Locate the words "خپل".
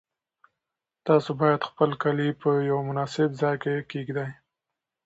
1.69-1.89